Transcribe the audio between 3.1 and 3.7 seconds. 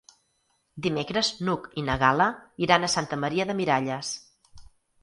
Maria de